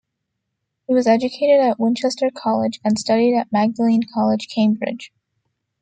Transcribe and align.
He 0.87 0.95
was 0.95 1.05
educated 1.05 1.61
at 1.63 1.79
Winchester 1.79 2.31
College 2.35 2.79
and 2.83 2.97
studied 2.97 3.37
at 3.37 3.51
Magdalene 3.51 4.01
College, 4.11 4.47
Cambridge. 4.47 5.13